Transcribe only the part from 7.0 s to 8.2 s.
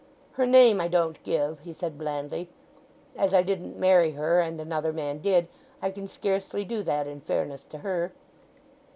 in fairness to her."